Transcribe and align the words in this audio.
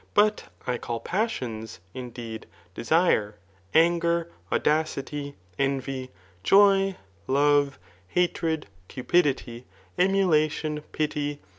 But 0.15 0.45
I 0.65 0.79
call 0.79 0.99
passions, 0.99 1.79
indeed, 1.93 2.47
desire,' 2.73 3.35
anger, 3.75 4.29
a^dacitj, 4.51 5.35
^nvy, 5.59 6.09
joy, 6.41 6.95
love, 7.27 7.77
hatred, 8.07 8.65
cupidity, 8.87 9.67
emulation, 9.99 10.81
fj^,. 10.91 11.37